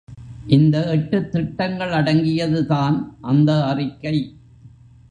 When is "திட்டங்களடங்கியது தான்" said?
1.31-2.97